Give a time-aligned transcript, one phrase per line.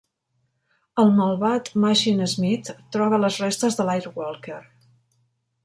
[1.03, 4.59] El malvat Machinesmith troba les restes de l'Air-Walker.